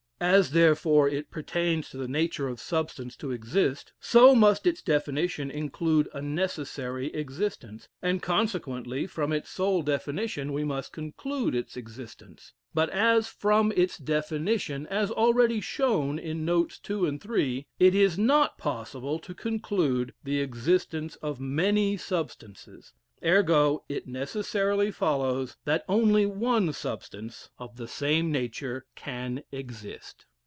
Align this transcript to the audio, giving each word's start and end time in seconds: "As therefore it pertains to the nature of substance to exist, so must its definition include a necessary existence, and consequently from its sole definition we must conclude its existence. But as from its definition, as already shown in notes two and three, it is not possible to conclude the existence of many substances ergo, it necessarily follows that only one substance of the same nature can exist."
"As 0.23 0.51
therefore 0.51 1.09
it 1.09 1.31
pertains 1.31 1.89
to 1.89 1.97
the 1.97 2.07
nature 2.07 2.47
of 2.47 2.59
substance 2.59 3.15
to 3.15 3.31
exist, 3.31 3.91
so 3.99 4.35
must 4.35 4.67
its 4.67 4.83
definition 4.83 5.49
include 5.49 6.09
a 6.13 6.21
necessary 6.21 7.07
existence, 7.15 7.89
and 8.03 8.21
consequently 8.21 9.07
from 9.07 9.33
its 9.33 9.49
sole 9.49 9.81
definition 9.81 10.53
we 10.53 10.63
must 10.63 10.93
conclude 10.93 11.55
its 11.55 11.75
existence. 11.75 12.53
But 12.71 12.91
as 12.91 13.29
from 13.29 13.71
its 13.75 13.97
definition, 13.97 14.85
as 14.85 15.09
already 15.09 15.59
shown 15.59 16.19
in 16.19 16.45
notes 16.45 16.77
two 16.77 17.07
and 17.07 17.19
three, 17.19 17.65
it 17.79 17.95
is 17.95 18.19
not 18.19 18.59
possible 18.59 19.17
to 19.17 19.33
conclude 19.33 20.13
the 20.23 20.39
existence 20.39 21.15
of 21.15 21.39
many 21.39 21.97
substances 21.97 22.93
ergo, 23.23 23.83
it 23.87 24.07
necessarily 24.07 24.89
follows 24.89 25.55
that 25.63 25.85
only 25.87 26.25
one 26.25 26.73
substance 26.73 27.51
of 27.59 27.75
the 27.75 27.87
same 27.87 28.31
nature 28.31 28.83
can 28.95 29.43
exist." 29.51 30.25